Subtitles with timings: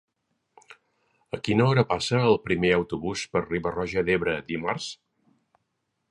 [1.37, 4.89] A quina hora passa el primer autobús per Riba-roja d'Ebre dimarts?